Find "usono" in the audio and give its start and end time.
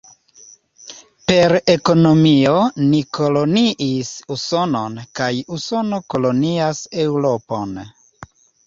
5.61-6.05